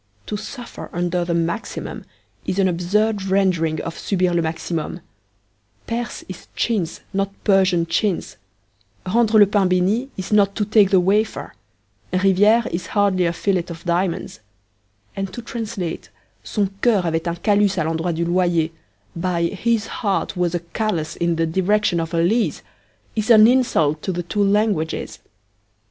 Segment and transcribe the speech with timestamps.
[0.25, 2.05] 'To suffer under the Maximum'
[2.47, 4.99] is an absurd rendering of 'subir le maximum';
[5.85, 8.37] 'perse' is 'chintz,' not 'Persian chintz';
[9.05, 11.53] 'rendre le pain benit' is not 'to take the wafer';
[12.11, 14.39] 'riviere' is hardly a 'fillet of diamonds';
[15.15, 16.09] and to translate
[16.43, 18.71] 'son coeur avait un calus a l'endroit du loyer'
[19.15, 22.63] by 'his heart was a callus in the direction of a lease'
[23.15, 25.19] is an insult to two languages.